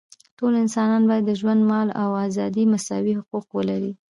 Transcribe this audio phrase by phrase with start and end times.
[0.37, 3.91] ټول انسانان باید د ژوند، مال او ازادۍ مساوي حقونه ولري.